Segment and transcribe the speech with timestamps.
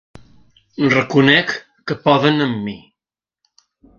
[0.93, 1.53] Reconec
[1.91, 2.77] que poden amb mi.